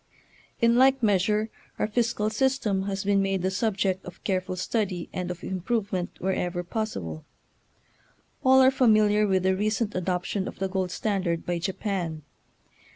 [0.59, 5.09] In like measure our fis cal system has been made the subject of careful study
[5.13, 7.23] and of improvement wher ever possible.
[8.43, 12.23] All are familiar with the recent adoption of the gold standard by Japan.